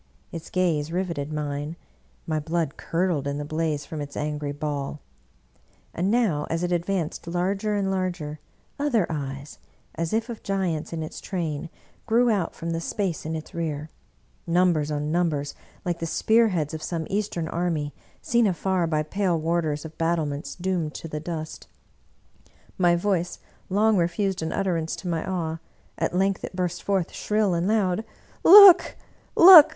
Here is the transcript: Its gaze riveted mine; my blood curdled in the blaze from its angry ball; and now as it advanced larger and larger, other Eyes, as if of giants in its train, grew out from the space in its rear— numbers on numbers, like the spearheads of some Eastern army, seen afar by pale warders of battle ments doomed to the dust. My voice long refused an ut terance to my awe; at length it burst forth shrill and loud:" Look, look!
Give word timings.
Its 0.31 0.49
gaze 0.49 0.91
riveted 0.91 1.31
mine; 1.31 1.75
my 2.25 2.39
blood 2.39 2.75
curdled 2.75 3.27
in 3.27 3.37
the 3.37 3.45
blaze 3.45 3.85
from 3.85 4.01
its 4.01 4.17
angry 4.17 4.51
ball; 4.51 4.99
and 5.93 6.09
now 6.09 6.47
as 6.49 6.63
it 6.63 6.71
advanced 6.71 7.27
larger 7.27 7.75
and 7.75 7.91
larger, 7.91 8.39
other 8.79 9.05
Eyes, 9.11 9.59
as 9.93 10.11
if 10.11 10.27
of 10.27 10.41
giants 10.41 10.91
in 10.91 11.03
its 11.03 11.21
train, 11.21 11.69
grew 12.07 12.31
out 12.31 12.55
from 12.55 12.71
the 12.71 12.81
space 12.81 13.27
in 13.27 13.35
its 13.35 13.53
rear— 13.53 13.91
numbers 14.61 14.89
on 14.89 15.11
numbers, 15.11 15.53
like 15.85 15.99
the 15.99 16.07
spearheads 16.07 16.73
of 16.73 16.81
some 16.81 17.05
Eastern 17.07 17.47
army, 17.49 17.93
seen 18.23 18.47
afar 18.47 18.87
by 18.87 19.03
pale 19.03 19.39
warders 19.39 19.85
of 19.85 19.95
battle 19.99 20.25
ments 20.25 20.55
doomed 20.55 20.95
to 20.95 21.07
the 21.07 21.19
dust. 21.19 21.67
My 22.75 22.95
voice 22.95 23.37
long 23.69 23.97
refused 23.97 24.41
an 24.41 24.51
ut 24.51 24.65
terance 24.65 24.95
to 24.95 25.07
my 25.07 25.23
awe; 25.29 25.59
at 25.99 26.15
length 26.17 26.43
it 26.43 26.55
burst 26.55 26.81
forth 26.81 27.13
shrill 27.13 27.53
and 27.53 27.67
loud:" 27.67 28.03
Look, 28.43 28.95
look! 29.35 29.69